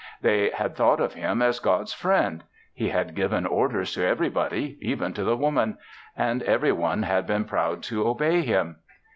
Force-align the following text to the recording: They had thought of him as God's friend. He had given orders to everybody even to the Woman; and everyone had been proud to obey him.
They 0.19 0.49
had 0.49 0.75
thought 0.75 0.99
of 0.99 1.13
him 1.13 1.43
as 1.43 1.59
God's 1.59 1.93
friend. 1.93 2.43
He 2.73 2.89
had 2.89 3.13
given 3.13 3.45
orders 3.45 3.93
to 3.93 4.03
everybody 4.03 4.79
even 4.81 5.13
to 5.13 5.23
the 5.23 5.37
Woman; 5.37 5.77
and 6.17 6.41
everyone 6.41 7.03
had 7.03 7.27
been 7.27 7.45
proud 7.45 7.83
to 7.83 8.07
obey 8.07 8.41
him. 8.41 8.77